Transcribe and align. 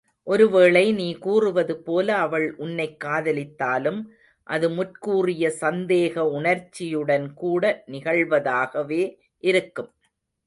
ஒருவேளை 0.27 0.91
நீ 0.91 1.17
கூறுவதுபோல 1.21 2.07
அவள் 2.17 2.55
உன்னைக் 2.57 2.95
காதலித்தாலும் 3.03 3.99
அது 4.47 4.69
முற்கூறிய 4.69 5.51
சந்தேக 5.59 6.23
உணர்ச்சியுடன்கூட 6.31 7.63
நிகழ்வதாகவே 7.87 9.03
இருக்கும். 9.43 9.91